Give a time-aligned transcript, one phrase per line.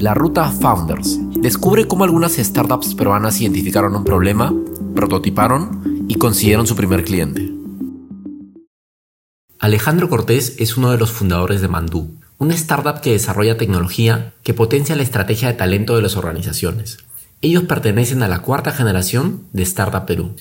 [0.00, 1.18] La Ruta Founders.
[1.40, 4.54] Descubre cómo algunas startups peruanas identificaron un problema,
[4.94, 7.50] prototiparon y consiguieron su primer cliente.
[9.58, 14.54] Alejandro Cortés es uno de los fundadores de Mandú, una startup que desarrolla tecnología que
[14.54, 16.98] potencia la estrategia de talento de las organizaciones.
[17.42, 20.36] Ellos pertenecen a la cuarta generación de Startup Perú.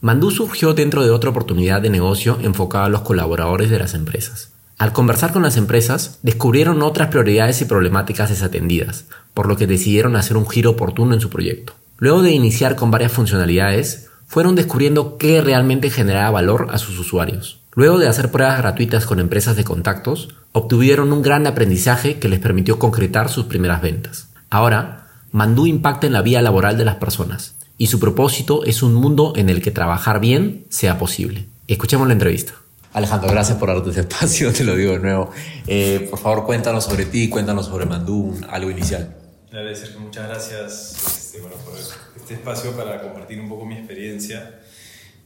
[0.00, 4.53] Mandú surgió dentro de otra oportunidad de negocio enfocada a los colaboradores de las empresas.
[4.78, 10.16] Al conversar con las empresas, descubrieron otras prioridades y problemáticas desatendidas, por lo que decidieron
[10.16, 11.74] hacer un giro oportuno en su proyecto.
[11.98, 17.60] Luego de iniciar con varias funcionalidades, fueron descubriendo qué realmente generaba valor a sus usuarios.
[17.74, 22.40] Luego de hacer pruebas gratuitas con empresas de contactos, obtuvieron un gran aprendizaje que les
[22.40, 24.28] permitió concretar sus primeras ventas.
[24.50, 28.94] Ahora, Mandú impacta en la vida laboral de las personas, y su propósito es un
[28.94, 31.46] mundo en el que trabajar bien sea posible.
[31.66, 32.54] Escuchemos la entrevista.
[32.94, 35.30] Alejandro, gracias por darte este espacio, te lo digo de nuevo.
[35.66, 39.16] Eh, por favor, cuéntanos sobre ti, cuéntanos sobre Mandú, algo inicial.
[39.50, 44.60] Dale, Sergio, muchas gracias este, bueno, por este espacio para compartir un poco mi experiencia.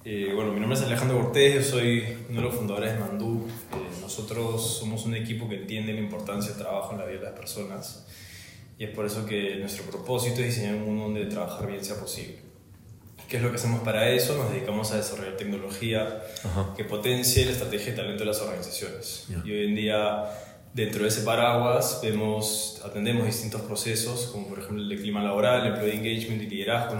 [0.02, 3.46] Eh, bueno, mi nombre es Alejandro Cortés, yo soy uno de los fundadores de Mandú.
[3.46, 7.24] Eh, nosotros somos un equipo que entiende la importancia del trabajo en la vida de
[7.26, 8.06] las personas
[8.78, 11.96] y es por eso que nuestro propósito es diseñar un mundo donde trabajar bien sea
[12.00, 12.47] posible.
[13.28, 14.38] ¿Qué es lo que hacemos para eso?
[14.38, 16.22] Nos dedicamos a desarrollar tecnología
[16.74, 19.26] que potencie la estrategia de talento de las organizaciones.
[19.44, 20.24] Y hoy en día,
[20.72, 25.60] dentro de ese paraguas, vemos, atendemos distintos procesos, como por ejemplo el de clima laboral,
[25.60, 26.96] el employee engagement y liderazgo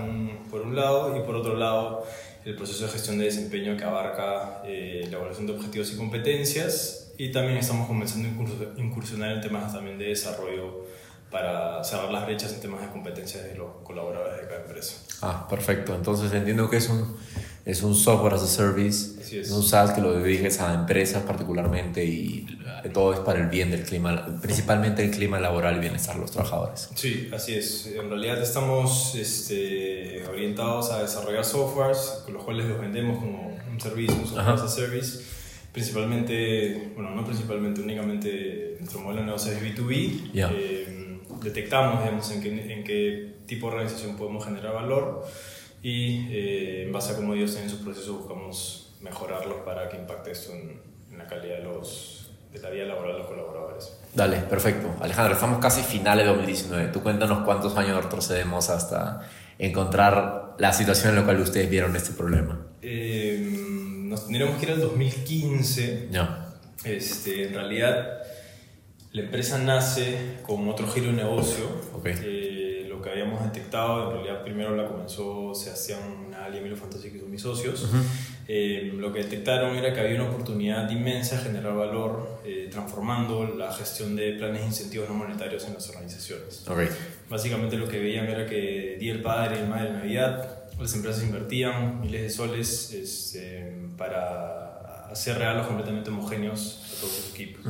[0.51, 2.07] por un lado, y por otro lado,
[2.45, 7.15] el proceso de gestión de desempeño que abarca eh, la evaluación de objetivos y competencias.
[7.17, 10.85] Y también estamos comenzando a incursionar en temas también de desarrollo
[11.31, 14.95] para cerrar las brechas en temas de competencias de los colaboradores de cada empresa.
[15.23, 15.95] Ah, perfecto.
[15.95, 17.17] Entonces entiendo que es un,
[17.65, 19.51] es un software as a service, es.
[19.51, 22.47] un SaaS que lo diriges a empresas particularmente y
[22.93, 26.31] todo es para el bien del clima, principalmente el clima laboral y bienestar de los
[26.31, 26.89] trabajadores.
[26.95, 27.87] Sí, así es.
[27.87, 33.81] En realidad estamos este, orientados a desarrollar softwares con los cuales los vendemos como un
[33.81, 35.21] servicio, un software as a service.
[35.73, 40.31] Principalmente, bueno, no principalmente, únicamente nuestro modelo de negocio es B2B.
[40.35, 40.78] Eh,
[41.43, 45.27] detectamos digamos, en, qué, en qué tipo de organización podemos generar valor
[45.83, 50.33] y eh, en base a cómo ellos tienen sus procesos buscamos mejorarlos para que impacte
[50.33, 53.93] esto en, la calidad de, los, de la vida laboral de los colaboradores.
[54.15, 54.95] Dale, perfecto.
[55.01, 56.93] Alejandro, estamos casi finales de 2019.
[56.93, 59.29] Tú cuéntanos cuántos años retrocedemos hasta
[59.59, 62.69] encontrar la situación en la cual ustedes vieron este problema.
[62.83, 63.41] Eh,
[64.05, 66.09] nos tendríamos que ir al 2015.
[66.13, 66.55] Ya.
[66.85, 68.23] Este, en realidad
[69.13, 71.65] la empresa nace con otro giro de negocio.
[72.05, 77.11] Eh, lo que habíamos detectado, en realidad primero la comenzó Sebastián Nadal y Emilio Fantasy,
[77.11, 77.89] que son mis socios.
[78.47, 83.45] Eh, lo que detectaron era que había una oportunidad inmensa de generar valor eh, transformando
[83.45, 86.65] la gestión de planes de incentivos no monetarios en las organizaciones.
[87.31, 90.95] Básicamente lo que veían era que Día del Padre y el Madre de Navidad, las
[90.95, 97.65] empresas invertían miles de soles este, para hacer regalos completamente homogéneos todos sus equipos.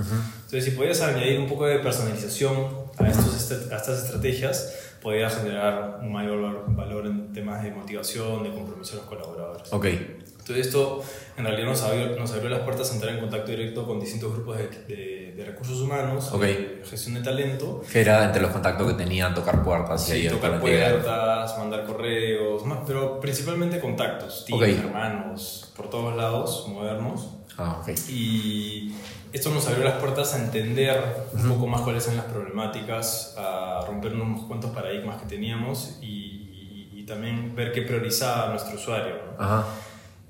[0.48, 5.98] Entonces, si podías añadir un poco de personalización a, estos, a estas estrategias, podía generar
[6.00, 9.70] un mayor valor en temas de motivación, de compromiso de los colaboradores.
[9.70, 9.84] Ok.
[9.84, 11.04] Entonces, esto
[11.36, 14.32] en realidad nos abrió, nos abrió las puertas a entrar en contacto directo con distintos
[14.32, 16.80] grupos de, de, recursos humanos, okay.
[16.88, 17.82] gestión de talento.
[17.92, 20.06] Que era entre los contactos que tenían tocar puertas.
[20.06, 27.37] Sí, tocar puertas, mandar correos, más, pero principalmente contactos, tíos, hermanos, por todos lados, modernos.
[27.58, 27.96] Ah, okay.
[28.08, 28.94] Y
[29.32, 33.84] esto nos abrió las puertas a entender un poco más cuáles son las problemáticas, a
[33.86, 39.16] romper unos cuantos paradigmas que teníamos y, y, también ver qué priorizaba nuestro usuario.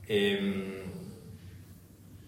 [0.07, 0.79] Em,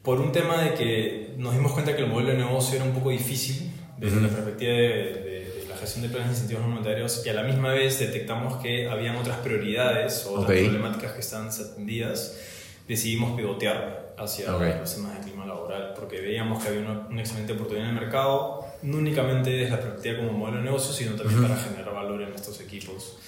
[0.02, 2.92] por un tema de que nos dimos cuenta que el modelo de negocio era un
[2.92, 7.34] poco difícil desde la perspectiva de, la gestión de planes de incentivos monetarios y a
[7.34, 12.36] la misma vez detectamos que habían otras prioridades o otras problemáticas que estaban desatendidas,
[12.88, 17.88] decidimos pivotear hacia los temas de clima laboral, porque veíamos que había una, excelente oportunidad
[17.88, 21.56] en el mercado, no únicamente desde la perspectiva como modelo de negocio, sino también para
[21.56, 23.18] generar valor en estos equipos.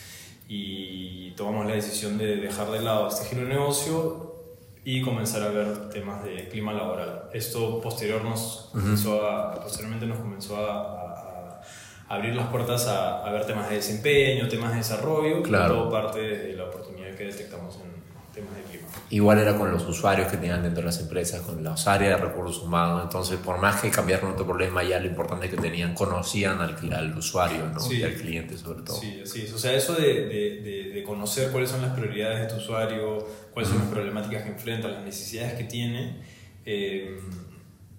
[0.49, 4.37] Y tomamos la decisión de dejar de lado este giro de negocio
[4.84, 7.31] y comenzar a ver temas de clima laboral.
[7.32, 11.62] Esto posterior nos comenzó a, posteriormente nos comenzó a,
[12.08, 15.75] abrir las puertas a, ver temas de desempeño, temas de desarrollo, claro.
[15.75, 17.92] todo parte de la oportunidad que detectamos en
[18.32, 18.88] temas de clima.
[19.11, 22.26] Igual era con los usuarios que tenían dentro de las empresas, con las áreas de
[22.26, 23.02] recursos humanos.
[23.05, 27.17] Entonces, por más que cambiaron otro problema, ya lo importante que tenían, conocían al, al
[27.17, 27.93] usuario ¿no?
[27.93, 28.96] y al cliente sobre todo.
[28.96, 29.50] Sí, sí.
[29.55, 33.70] O sea, eso de, de, de, conocer cuáles son las prioridades de tu usuario, cuáles
[33.70, 36.23] son las problemáticas que enfrenta, las necesidades que tiene.
[36.64, 37.19] Eh,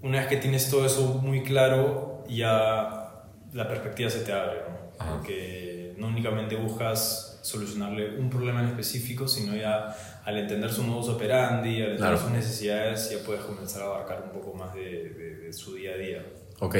[0.01, 5.13] una vez que tienes todo eso muy claro, ya la perspectiva se te abre, ¿no?
[5.15, 9.95] Porque no únicamente buscas solucionarle un problema en específico, sino ya
[10.25, 14.31] al entender su modus operandi, al entender sus necesidades, ya puedes comenzar a abarcar un
[14.31, 15.09] poco más de,
[15.43, 16.25] de su día a día.
[16.59, 16.75] Ok.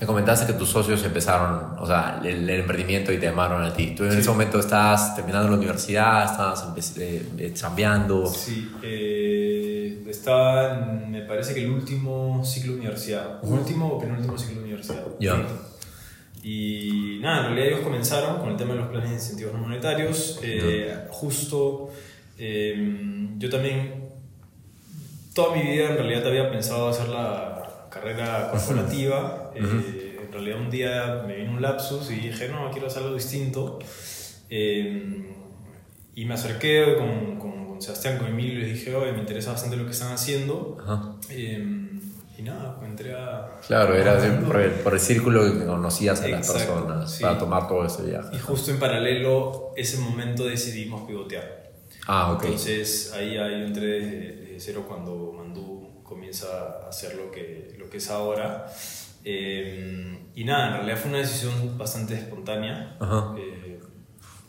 [0.00, 3.94] Me comentaste que tus socios empezaron, o sea, el, emprendimiento y te llamaron a ti.
[3.96, 8.26] ¿Tú en ese momento estás terminando la universidad, estabas eh, chambeando?
[8.26, 10.74] Sí, eh, estaba,
[11.08, 13.38] me parece que el último ciclo de universidad.
[13.42, 15.04] Último o penúltimo ciclo de universidad.
[15.20, 15.46] Ya.
[16.44, 19.60] Y nada, en realidad ellos comenzaron con el tema de los planes de incentivos no
[19.60, 20.38] monetarios.
[20.42, 21.90] Eh, justo
[22.38, 24.10] eh, yo también,
[25.34, 29.52] toda mi vida en realidad había pensado hacer la carrera corporativa.
[29.54, 33.14] Eh, en realidad un día me vino un lapsus y dije, no, quiero hacer algo
[33.14, 33.78] distinto.
[34.50, 35.32] Eh,
[36.16, 39.76] y me acerqué con, con, Sebastián, con Emilio, y les dije, oye, me interesa bastante
[39.76, 40.78] lo que están haciendo.
[41.28, 41.93] Eh,
[42.36, 43.58] y nada, pues entré a...
[43.66, 47.84] Claro, era por, el, por, el, círculo que conocías a las personas para tomar todo
[47.84, 48.34] ese viaje.
[48.34, 51.72] Y justo en paralelo, ese momento decidimos pivotear.
[52.06, 52.44] Ah, ok.
[52.44, 56.46] Entonces ahí, ahí entré de cero cuando Mandú comienza
[56.84, 58.66] a hacer lo que, lo que es ahora.
[59.24, 62.96] Eh, y nada, en realidad fue una decisión bastante espontánea.
[63.38, 63.80] Eh,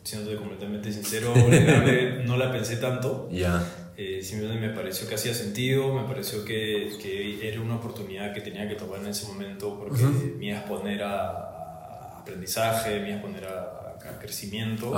[0.02, 1.32] siendo completamente sincero,
[2.26, 3.28] no la pensé tanto.
[3.30, 3.64] Ya.
[3.98, 8.42] Eh, simplemente me pareció que hacía sentido, me pareció que, que, era una oportunidad que
[8.42, 13.16] tenía que tomar en ese momento porque me iba a exponer a, aprendizaje, me iba
[13.16, 14.92] a exponer a, a crecimiento.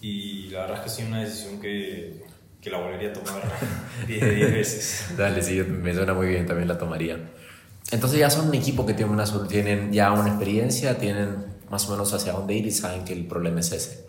[0.00, 2.22] Y la verdad es que ha sido una decisión que,
[2.60, 3.42] que la volvería a tomar
[4.06, 4.20] 10
[4.52, 5.06] veces.
[5.16, 7.18] Dale, sí, me suena muy bien, también la tomaría.
[7.90, 11.92] Entonces ya son un equipo que tiene una, tienen ya una experiencia, tienen más o
[11.92, 14.06] menos hacia dónde ir y saben que el problema es ese.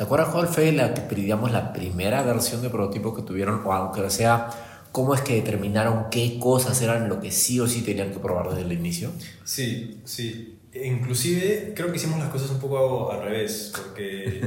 [0.00, 3.60] ¿Te acuerdas cuál fue la, digamos, la primera versión de prototipo que tuvieron?
[3.66, 4.48] O aunque sea,
[4.92, 8.48] ¿cómo es que determinaron qué cosas eran lo que sí o sí tenían que probar
[8.48, 9.10] desde el inicio?
[9.44, 10.58] Sí, sí.
[10.72, 14.40] Inclusive creo que hicimos las cosas un poco al revés, porque...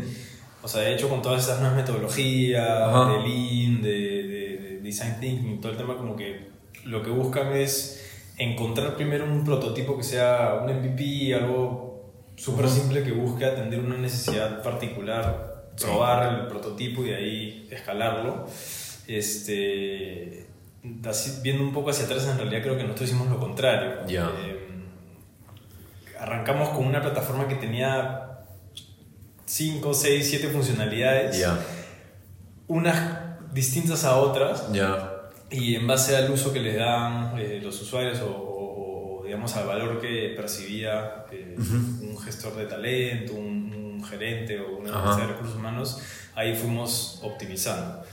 [0.64, 2.68] O sea, de hecho, con todas esas nuevas metodologías,
[3.10, 6.48] de Lean, de, de, Design Thinking, todo el tema, como que
[6.86, 8.04] lo que buscan es
[8.38, 11.93] encontrar primero un prototipo que sea un MVP, algo
[12.35, 18.47] súper simple que busque atender una necesidad particular, probar el prototipo y ahí escalarlo.
[19.07, 20.47] Este,
[21.41, 24.00] viendo un poco hacia atrás, en realidad creo que nosotros hicimos lo contrario.
[24.07, 24.69] Eh,
[26.19, 28.45] arrancamos con una plataforma que tenía
[29.45, 31.45] 5, 6, 7 funcionalidades.
[32.68, 34.68] Unas distintas a otras.
[35.51, 40.01] Y en base al uso que les dan eh, los usuarios o, digamos al valor
[40.01, 41.56] que percibía eh,
[42.15, 43.63] un gestor de talento, un,
[44.04, 46.01] gerente o una empresa de recursos humanos,
[46.36, 48.04] ahí fuimos optimizando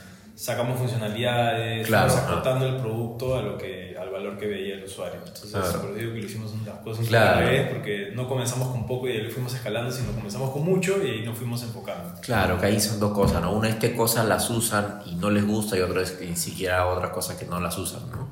[0.41, 5.19] sacamos funcionalidades, claro, acortando el producto a lo que, al valor que veía el usuario.
[5.19, 7.47] Entonces, por eso digo que lo hicimos unas cosas claro.
[7.47, 10.97] vez, porque no comenzamos con poco y ahí lo fuimos escalando, sino comenzamos con mucho
[11.05, 12.19] y ahí nos fuimos enfocando.
[12.23, 13.53] Claro, que ahí son dos cosas, ¿no?
[13.53, 16.37] Una es qué cosas las usan y no les gusta y otra es que ni
[16.37, 18.27] siquiera otras cosas que no las usan, ¿no?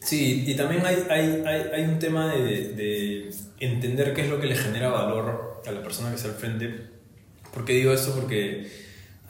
[0.00, 3.30] Sí, y también hay, hay, hay, hay un tema de, de
[3.60, 6.88] entender qué es lo que le genera valor a la persona que está al frente.
[7.52, 8.14] ¿Por qué digo esto?
[8.14, 8.66] Porque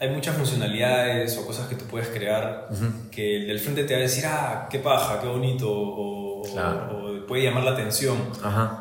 [0.01, 2.69] hay muchas funcionalidades o cosas que tú puedes crear
[3.11, 6.41] que el del frente te va a decir, ah, qué paja, qué bonito, o,
[7.27, 8.17] puede llamar la atención,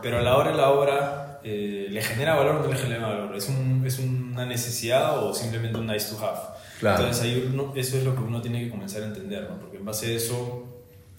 [0.03, 3.07] pero a la hora de la hora eh, le genera valor o no le genera
[3.07, 6.41] valor, es, un, es una necesidad o simplemente un nice to have.
[6.81, 9.59] Entonces ahí eso es lo que uno tiene que comenzar a entender, ¿no?
[9.59, 10.70] porque en base a eso,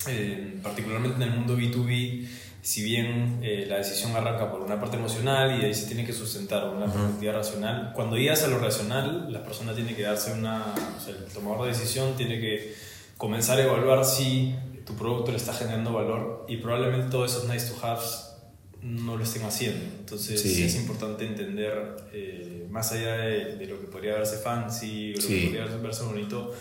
[0.07, 2.27] eh, particularmente en el mundo B2B,
[2.61, 6.13] si bien eh, la decisión arranca por una parte emocional y ahí se tiene que
[6.13, 10.73] sustentar una perspectiva racional, cuando llegas a lo racional, la persona tiene que darse una,
[10.97, 12.75] o sea, el tomador de decisión tiene que
[13.17, 14.55] comenzar a evaluar si
[14.85, 18.27] tu producto le está generando valor y probablemente todos esos nice to haves
[18.81, 19.83] no lo estén haciendo.
[19.99, 25.27] Entonces es importante entender, eh, más allá de, lo que podría verse fancy o lo
[25.27, 26.53] que podría verse bonito,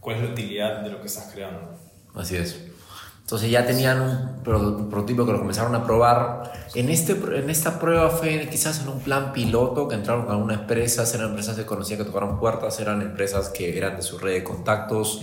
[0.00, 1.76] cuál es la utilidad de lo que estás creando.
[2.14, 2.67] Así es.
[3.28, 6.50] Entonces ya tenían un prototipo que lo comenzaron a probar.
[6.74, 10.60] En, este, en esta prueba fue quizás en un plan piloto que entraron con algunas
[10.60, 14.32] empresas, eran empresas que conocían que tocaron puertas, eran empresas que eran de su red
[14.32, 15.20] de contactos.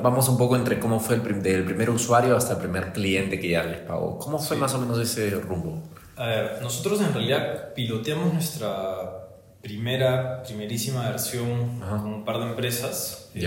[0.00, 3.50] Vamos un poco entre cómo fue el del primer usuario hasta el primer cliente que
[3.50, 4.20] ya les pagó.
[4.20, 5.82] ¿Cómo fue más o menos ese rumbo?
[6.14, 9.22] A ver, nosotros en realidad piloteamos nuestra
[9.60, 13.30] primera, primerísima versión con un par de empresas.
[13.34, 13.40] Eh,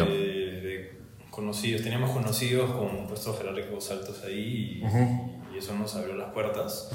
[1.36, 6.90] conocidos, teníamos conocidos con puestos jerárquicos altos ahí y, eso nos abrió las puertas.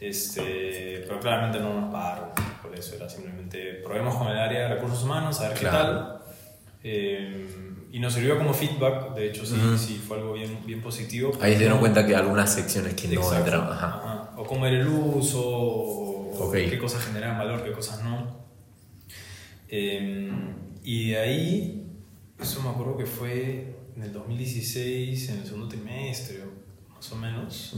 [0.00, 4.74] este, pero claramente no nos pagaron por eso, era simplemente probemos con el área de
[4.74, 6.18] recursos humanos, a ver qué tal.
[6.84, 7.46] Eh,
[7.92, 11.30] y nos sirvió como feedback, de hecho sí, sí fue algo bien, bien positivo.
[11.40, 14.30] Ahí se dieron cuenta que algunas secciones que no entraban.
[14.36, 18.42] o cómo era el uso, o, qué cosas generaban valor, qué cosas no.
[19.68, 21.81] Em, y de ahí,
[22.42, 26.44] eso me acuerdo que fue en el 2016, en el segundo trimestre,
[26.94, 27.74] más o menos,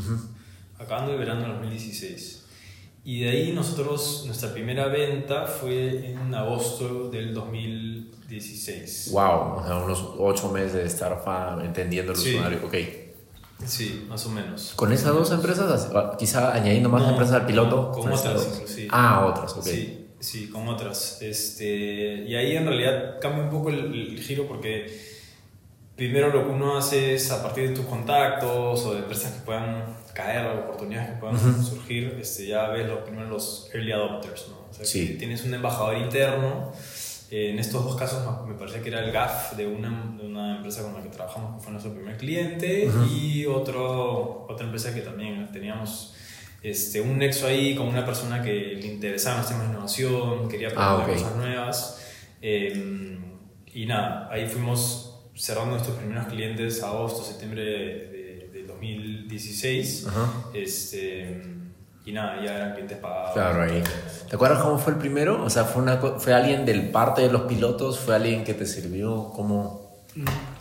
[0.79, 2.41] acabando el verano del 2016.
[3.05, 9.11] Y de ahí nosotros, nuestra primera venta fue en agosto del 2016.
[9.13, 11.23] Wow, o sea, unos ocho meses de estar
[11.63, 12.75] entendiendo el usuario, ok.
[13.67, 14.73] Sí, más o menos.
[14.75, 15.91] ¿Con esas dos empresas?
[16.19, 17.93] Quizá añadiendo más empresas al piloto.
[17.93, 18.89] con otras, inclusive.
[18.91, 19.63] Ah, otras, ok.
[19.63, 21.21] Sí, sí, con otras.
[21.23, 25.15] Este, y ahí en realidad cambia un poco el giro porque
[25.97, 29.41] primero lo que uno hace es a partir de tus contactos o de empresas que
[29.41, 34.57] puedan caer, oportunidades que puedan surgir, este, ya ves los primeros los early adopters, ¿no?
[34.71, 35.17] O sea, sí.
[35.19, 36.73] tienes un embajador interno.
[37.31, 40.57] Eh, en estos dos casos me parece que era el GAF de una, de una
[40.57, 45.01] empresa con la que trabajamos, que fue nuestro primer cliente, y otro, otra empresa que
[45.01, 46.15] también teníamos
[46.65, 50.69] este, un nexo ahí con una persona que le interesaba los temas de innovación, quería
[50.69, 52.01] aprender ah, cosas nuevas.
[52.41, 53.19] Eh,
[53.75, 60.07] y nada, ahí fuimos cerrando nuestros primeros clientes agosto, septiembre de, de 2016.
[60.55, 61.43] Este,
[62.07, 63.33] y nada, ya eran clientes pagados.
[63.35, 63.83] Claro, ahí.
[64.31, 65.45] ¿Te acuerdas cómo fue el primero?
[65.45, 67.99] O sea, ¿fue, una, ¿fue alguien del parte de los pilotos?
[67.99, 69.33] ¿Fue alguien que te sirvió?
[69.37, 70.03] ¿Cómo?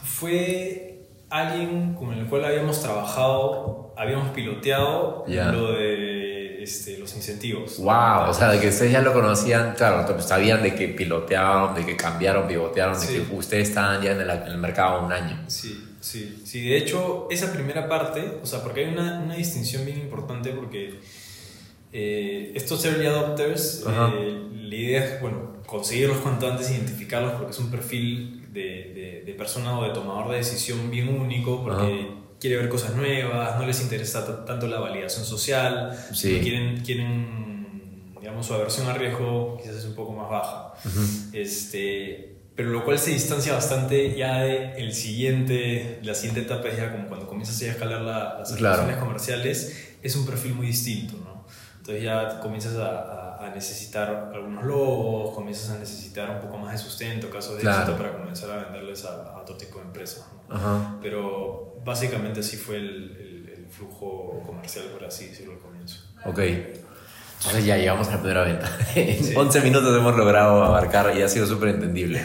[0.04, 7.78] Fue alguien con el cual habíamos trabajado, habíamos piloteado lo de este, los incentivos.
[7.78, 8.30] ¡Wow!
[8.30, 11.98] O sea, de que ustedes ya lo conocían, claro, sabían de que pilotearon, de que
[11.98, 15.44] cambiaron, pivotearon, de que ustedes estaban ya en el, mercado un año.
[15.48, 16.70] Sí, sí, sí.
[16.70, 21.00] De hecho, esa primera parte, o sea, porque hay una, una distinción bien importante porque
[21.92, 27.60] eh, estos early adopters, eh, la idea es, bueno, conseguirlos cuanto antes, identificarlos porque es
[27.60, 32.08] un perfil de, de, persona o de tomador de decisión bien único, porque
[32.40, 38.54] quiere ver cosas nuevas, no les interesa tanto la validación social, quieren, quieren, digamos, su
[38.54, 40.74] aversión al riesgo quizás es un poco más baja.
[41.34, 46.78] este, pero lo cual se distancia bastante ya de el siguiente, la siguiente etapa es
[46.78, 51.46] ya como cuando comienzas a escalar las relaciones comerciales, es un perfil muy distinto, ¿no?
[51.80, 53.23] Entonces ya comienzas a, a,
[53.54, 58.14] necesitar algunos logos, comienzas a necesitar un poco más de sustento, casos de éxito para
[58.14, 60.26] comenzar a venderles a, otro tipo de empresas.
[61.02, 63.44] Pero básicamente así fue el, el,
[63.74, 65.98] flujo comercial, por así decirlo, al comienzo.
[66.26, 66.38] Ok.
[66.38, 68.70] Entonces ya llegamos a la primera venta.
[68.96, 72.24] en 11 minutos hemos logrado abarcar y ha sido súper entendible.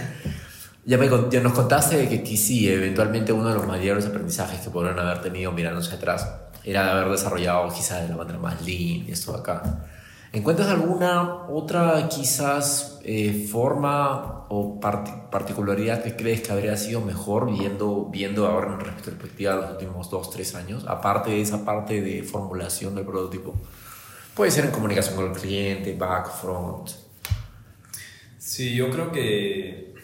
[0.85, 4.99] Ya, me, ya nos contaste que sí, eventualmente uno de los mayores aprendizajes que podrían
[4.99, 6.29] haber tenido mirándose atrás
[6.65, 9.85] era haber desarrollado quizás de la manera más lean y esto de acá.
[10.33, 18.07] ¿Encuentras alguna otra quizás eh, forma o particularidad que crees que habría sido mejor viendo,
[18.11, 22.95] viendo ahora en retrospectiva los últimos dos, tres años, aparte de esa parte de formulación
[22.95, 23.55] del prototipo?
[24.35, 26.91] Puede ser en comunicación con el cliente, back, front.
[28.39, 29.95] Sí, yo creo que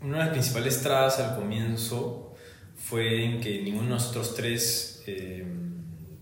[0.00, 2.34] una de las principales trabas al comienzo
[2.76, 5.44] fue en que ninguno de nosotros tres eh,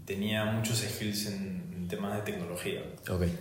[0.04, 1.55] tenía muchos skills en
[1.88, 2.82] temas de tecnología.
[3.08, 3.38] Okay.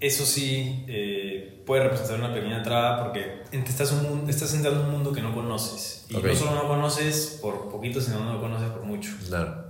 [0.00, 4.92] Eso sí eh, puede representar una pequeña traba porque estás, un, estás entrando en un
[4.92, 6.06] mundo que no conoces.
[6.08, 9.12] Y no solo no conoces por poquito, sino no lo conoces por mucho.
[9.26, 9.64] Claro.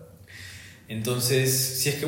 [0.88, 2.06] Entonces, si es que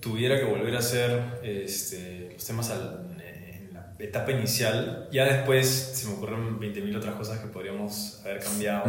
[0.00, 6.06] tuviera que volver a hacer este, los temas en la etapa inicial, ya después se
[6.06, 8.84] me ocurren 20.000 otras cosas que podríamos haber cambiado.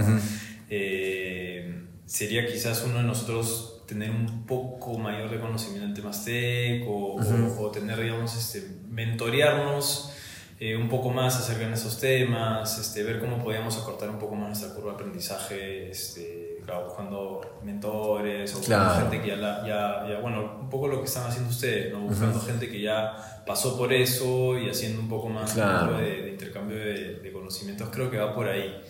[0.70, 6.84] Eh, sería quizás uno de nosotros tener un poco mayor de conocimiento en temas tech
[6.88, 10.12] o, o, tener, digamos, este, mentorearnos
[10.60, 14.36] eh, un poco más acerca de esos temas, este, ver cómo podíamos acortar un poco
[14.36, 16.48] más nuestra curva de aprendizaje, este,
[16.86, 21.94] buscando mentores o gente que ya, ya, bueno, un poco lo que están haciendo ustedes,
[21.94, 22.02] ¿no?
[22.02, 27.20] buscando gente que ya pasó por eso y haciendo un poco más de, intercambio de,
[27.24, 28.84] de, conocimientos, creo que va por ahí.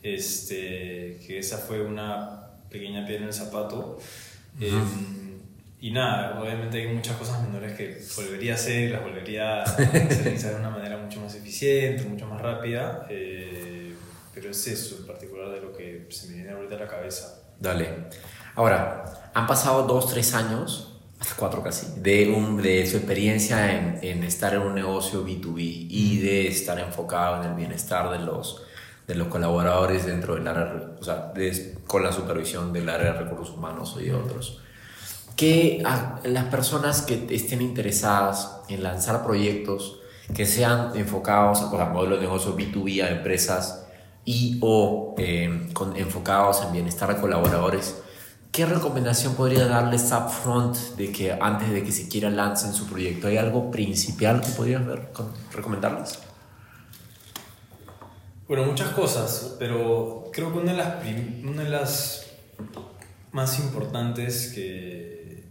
[0.00, 3.98] Este, que esa fue una pequeña piedra en el zapato.
[4.60, 5.18] Em,
[5.80, 10.54] y nada, obviamente hay muchas cosas menores que volvería a hacer, las volvería a hacer
[10.54, 13.94] de una manera mucho más eficiente, mucho más rápida, eh,
[14.34, 17.42] pero es eso en particular de lo que se me viene ahorita a la cabeza.
[17.60, 18.08] Dale.
[18.56, 24.00] Ahora, han pasado dos, tres años, hasta cuatro casi, de, un, de su experiencia en,
[24.02, 28.62] en, estar en un negocio B2B y de estar enfocado en el bienestar de los,
[29.08, 31.32] de los colaboradores dentro del área, o sea,
[31.86, 34.60] con la supervisión del área de recursos humanos y de otros.
[35.34, 40.00] Que a las personas que estén interesadas en lanzar proyectos
[40.34, 43.86] que sean enfocados a modelos de negocio B2B a empresas
[44.26, 48.02] y o eh, con, enfocados en bienestar de colaboradores,
[48.50, 53.28] ¿Qué recomendación podría darles upfront de que antes de que siquiera lancen su proyecto?
[53.28, 55.12] ¿Hay algo principal que podrías ver,
[55.54, 56.18] recomendarles?
[58.48, 61.04] Bueno, muchas cosas, pero creo que una de las,
[61.44, 62.26] una de las
[63.30, 65.44] más importantes que,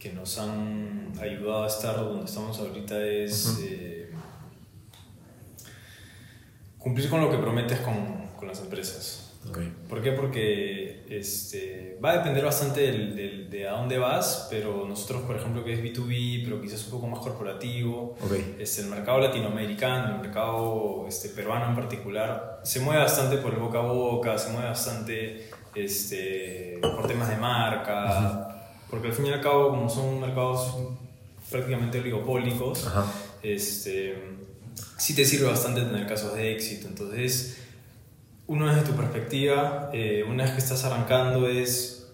[0.00, 4.10] que nos han ayudado a estar donde estamos ahorita es eh,
[6.76, 9.30] cumplir con lo que prometes con, con las empresas.
[9.88, 10.10] ¿Por qué?
[10.10, 11.59] Porque este,
[12.02, 15.82] va a depender bastante del, de a dónde vas, pero nosotros, por ejemplo, que es
[15.82, 18.16] B2B, pero quizás un poco más corporativo,
[18.58, 23.60] este, el mercado latinoamericano, el mercado este, peruano en particular, se mueve bastante por el
[23.60, 29.32] boca a boca, se mueve bastante este, por temas de marca, porque al fin y
[29.32, 30.74] al cabo, como son mercados
[31.50, 32.88] prácticamente oligopólicos,
[33.42, 34.38] este,
[34.96, 36.88] sí te sirve bastante tener casos de éxito.
[36.88, 37.58] Entonces,
[38.50, 42.10] uno desde tu perspectiva, eh, una vez que estás arrancando, es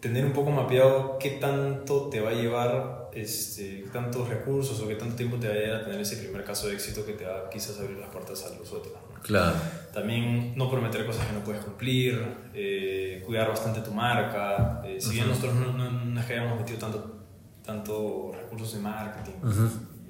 [0.00, 4.96] tener un poco mapeado qué tanto te va a llevar, este, tantos recursos o qué
[4.96, 7.24] tanto tiempo te va a llevar a tener ese primer caso de éxito que te
[7.24, 8.94] va quizás abrir las puertas a los otros.
[9.22, 9.54] Claro.
[9.94, 12.20] También no prometer cosas que no puedes cumplir,
[12.52, 14.82] eh, cuidar bastante tu marca.
[14.84, 17.16] Eh, si bien nosotros no, no, es que hayamos metido tanto,
[17.64, 19.38] tanto recursos de marketing,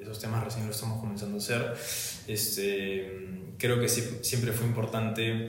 [0.01, 1.75] esos temas recién lo estamos comenzando a hacer,
[2.27, 5.49] este creo que siempre fue importante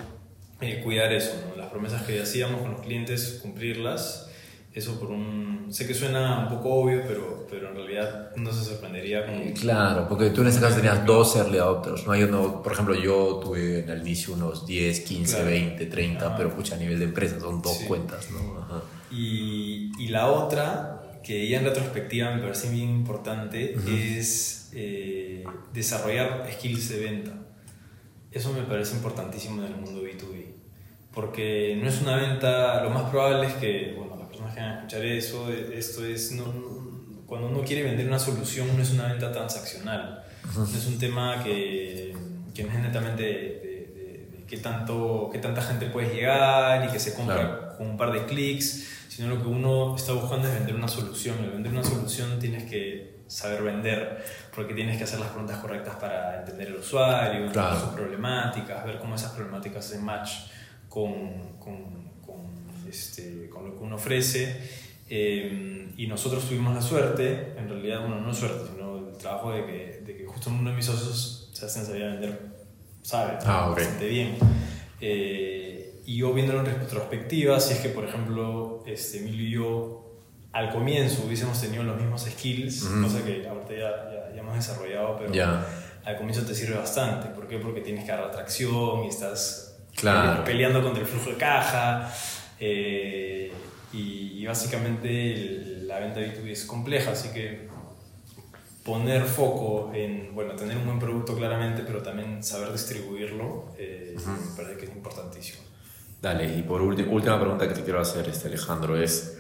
[0.62, 4.28] eh, cuidar eso, las promesas que hacíamos con los clientes, cumplirlas.
[4.74, 5.68] Eso por un...
[5.70, 9.52] Sé que suena un poco obvio, pero, pero en realidad no se sorprendería con...
[9.54, 12.14] Claro, porque tú en ese caso tenías dos early adopters, ¿no?
[12.14, 16.56] Hay uno, por ejemplo, yo tuve en el inicio unos 10, 15, 20, 30, pero
[16.56, 18.82] pucha, a nivel de empresa son dos cuentas, ¿no?
[19.12, 26.48] Y, y, la otra, que ya en retrospectiva me parece bien importante, es eh, desarrollar
[26.52, 27.34] skills de venta.
[28.32, 30.46] Eso me parece importantísimo en el mundo B2B,
[31.14, 34.70] porque no es una venta, lo más probable es que, bueno, las personas que van
[34.70, 36.46] a escuchar eso, esto es, no,
[37.26, 40.24] cuando uno quiere vender una solución no es una venta transaccional,
[40.56, 42.16] no es un tema que,
[42.54, 43.71] que no es netamente de,
[44.52, 48.26] qué, tanto, qué tanta gente puede llegar y que se compra con un par de
[48.26, 52.38] clics, sino lo que uno está buscando es vender una solución, el vender una solución
[52.38, 57.46] tienes que saber vender, porque tienes que hacer las preguntas correctas para entender el usuario,
[57.46, 60.32] entender sus problemáticas, ver cómo esas problemáticas se match
[60.90, 64.70] con, con, con, este, con lo que uno ofrece.
[65.10, 69.66] Eh, y nosotros tuvimos la suerte, en realidad, bueno, no suerte, sino el trabajo de
[69.66, 72.51] que, de que justo uno de mis socios se sabía vender,
[73.02, 74.38] sabe, ah, bastante bien.
[75.00, 80.02] Eh, y yo viendo en retrospectiva, si es que, por ejemplo, este, Emilio y yo
[80.52, 85.64] al comienzo hubiésemos tenido los mismos skills, cosa que ahorita ya, ya, hemos desarrollado, pero
[86.04, 87.30] al comienzo te sirve bastante.
[87.30, 87.58] ¿Por qué?
[87.58, 89.78] Porque tienes que dar tracción y estás
[90.46, 92.12] peleando contra el flujo de caja.
[92.60, 93.52] Eh,
[93.94, 97.70] y, básicamente la venta B2B es compleja, así que
[98.84, 104.56] poner foco en, bueno, tener un buen producto claramente, pero también saber distribuirlo, eh, me
[104.56, 105.62] parece que es importantísimo.
[106.22, 109.38] Dale, y por última, última pregunta que te quiero hacer, este Alejandro, es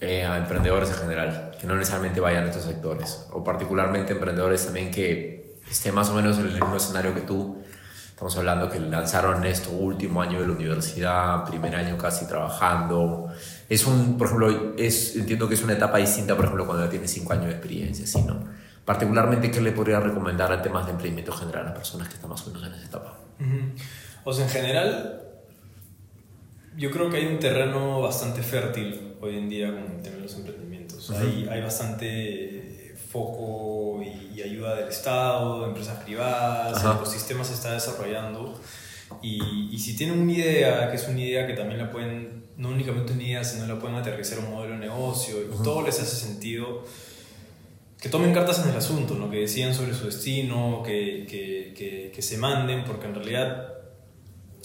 [0.00, 4.64] eh, a emprendedores en general, que no necesariamente vayan a estos sectores, o particularmente emprendedores
[4.64, 7.62] también que estén más o menos en el mismo escenario que tú.
[8.08, 13.32] Estamos hablando que lanzaron esto último año de la universidad, primer año casi trabajando.
[13.70, 16.90] Es un, por ejemplo, es, entiendo que es una etapa distinta, por ejemplo, cuando ya
[16.90, 18.44] tienes cinco años de experiencia, ¿sí, no?
[18.84, 22.44] Particularmente, ¿qué le podría recomendar en temas de emprendimiento general a personas que están más
[22.44, 23.16] o menos en esa etapa?
[24.24, 25.22] O sea, en general,
[26.76, 30.22] yo creo que hay un terreno bastante fértil hoy en día con el tema de
[30.22, 31.08] los emprendimientos.
[31.12, 37.72] hay, hay, bastante foco y, ayuda del Estado, de empresas privadas, el ecosistema se está
[37.72, 38.60] desarrollando.
[39.22, 42.68] Y, y, si tienen una idea, que es una idea que también la pueden, no
[42.68, 45.98] únicamente una idea, sino la pueden aterrizar a un modelo de negocio y todo les
[45.98, 46.84] hace sentido,
[47.98, 49.30] que tomen cartas en el asunto, ¿no?
[49.30, 53.74] que decían sobre su destino, que, que, que, que se manden, porque en realidad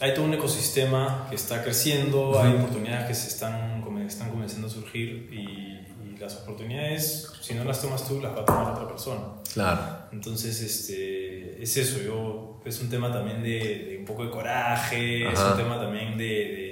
[0.01, 4.69] hay todo un ecosistema que está creciendo, hay oportunidades que se están, están comenzando a
[4.69, 5.81] surgir y,
[6.19, 9.21] las oportunidades, si no las tomas tú, las va a tomar otra persona.
[9.53, 9.81] Claro.
[10.13, 15.37] Entonces, este, es eso, yo, es un tema también de, un poco de coraje, es
[15.37, 16.64] un tema también de,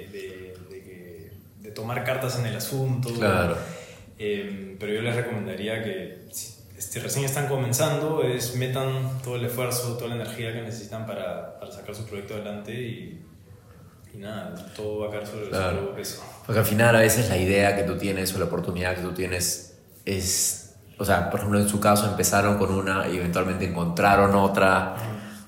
[1.74, 3.12] tomar cartas en el asunto.
[3.12, 3.56] Claro.
[4.18, 6.24] Em, pero yo les recomendaría que
[6.76, 11.58] este, recién están comenzando, es metan todo el esfuerzo, toda la energía que necesitan para,
[11.58, 13.24] para sacar su proyecto adelante y,
[14.12, 15.94] y, nada, todo va a caer sobre claro.
[15.96, 16.06] el
[16.46, 19.12] Porque al final a veces la idea que tú tienes o la oportunidad que tú
[19.12, 24.34] tienes es, o sea, por ejemplo en su caso empezaron con una y eventualmente encontraron
[24.34, 24.94] otra.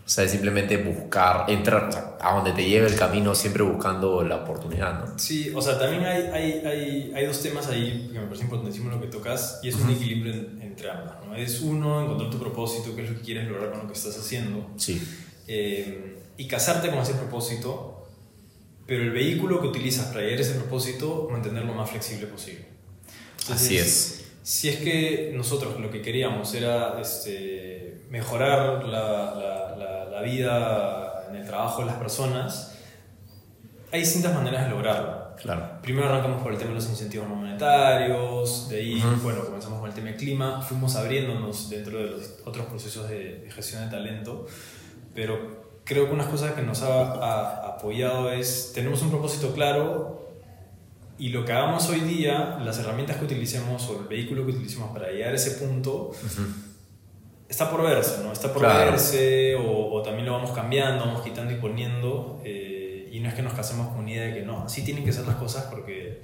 [0.07, 4.37] O sea, es simplemente buscar, entrar a donde te lleve el camino, siempre buscando la
[4.37, 5.19] oportunidad, ¿no?
[5.19, 8.88] Sí, o sea, también hay, hay, hay, hay dos temas ahí que me parece importantísimo
[8.88, 11.35] lo que tocas y es un equilibrio entre ambas, ¿no?
[11.35, 14.16] Es uno, encontrar tu propósito, qué es lo que quieres lograr con lo que estás
[14.16, 14.71] haciendo.
[14.77, 15.03] Sí.
[15.49, 18.07] Eh, y casarte con ese propósito,
[18.87, 22.64] pero el vehículo que utilizas para llegar a ese propósito, mantenerlo lo más flexible posible.
[23.51, 24.25] Así es.
[24.45, 29.35] Si es que nosotros lo que queríamos era este, mejorar la,
[29.77, 32.77] la, la, vida en el trabajo de las personas,
[33.92, 35.27] hay distintas maneras de lograrlo.
[35.40, 35.81] Claro.
[35.83, 39.88] Primero arrancamos por el tema de los incentivos no monetarios, de ahí, bueno, comenzamos con
[39.88, 43.90] el tema del clima, fuimos abriéndonos dentro de los otros procesos de, de gestión de
[43.90, 44.47] talento,
[45.14, 50.27] pero creo que una cosa que nos ha, apoyado es, tenemos un propósito claro
[51.19, 54.90] y lo que hagamos hoy día, las herramientas que utilicemos o el vehículo que utilicemos
[54.90, 56.11] para llegar a ese punto,
[57.57, 58.33] está por verse, ¿no?
[58.33, 62.38] Está por verse o, también lo vamos cambiando, vamos quitando y poniendo.
[62.45, 65.07] Eh, y no es que nos casemos con una idea de que no, así tienen
[65.07, 66.23] que ser las cosas porque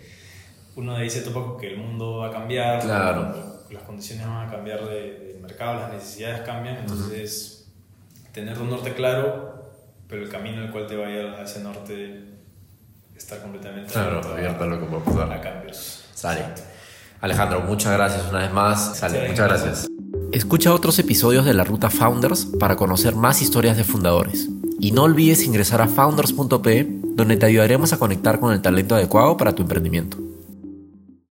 [0.77, 3.35] uno de ahí se topa que el mundo va a cambiar, claro.
[3.71, 7.73] las condiciones van a cambiar del mercado, las necesidades cambian, entonces
[8.33, 9.71] tener un norte claro,
[10.09, 12.25] pero el camino el cual te vaya a ese norte
[13.17, 15.33] estar completamente claro, abierto, a lo que puede pasar.
[15.33, 16.05] A cambios.
[16.13, 16.45] Sale.
[17.23, 18.99] Alejandro, muchas gracias una vez más.
[18.99, 19.87] Sale, muchas gracias.
[20.33, 24.49] Escucha otros episodios de la Ruta Founders para conocer más historias de fundadores.
[24.81, 29.37] Y no olvides ingresar a founders.pe, donde te ayudaremos a conectar con el talento adecuado
[29.37, 30.17] para tu emprendimiento.